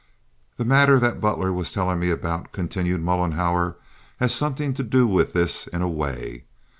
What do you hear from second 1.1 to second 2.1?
Butler was telling me